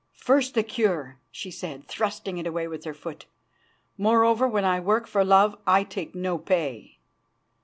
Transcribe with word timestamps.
"First 0.17 0.55
the 0.55 0.63
cure," 0.63 1.19
she 1.29 1.51
said, 1.51 1.87
thrusting 1.87 2.39
it 2.39 2.47
away 2.47 2.67
with 2.67 2.85
her 2.85 2.93
foot. 2.95 3.27
"Moreover, 3.99 4.47
when 4.47 4.65
I 4.65 4.79
work 4.79 5.05
for 5.05 5.23
love 5.23 5.59
I 5.67 5.83
take 5.83 6.15
no 6.15 6.39
pay." 6.39 6.97